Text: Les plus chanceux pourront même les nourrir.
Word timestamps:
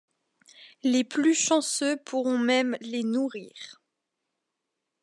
Les 0.81 1.03
plus 1.03 1.35
chanceux 1.35 1.95
pourront 1.95 2.39
même 2.39 2.75
les 2.81 3.03
nourrir. 3.03 3.79